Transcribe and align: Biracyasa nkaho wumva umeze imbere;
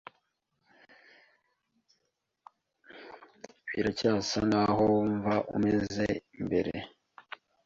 Biracyasa 3.71 4.37
nkaho 4.47 4.81
wumva 4.91 5.33
umeze 5.55 6.05
imbere; 6.39 6.73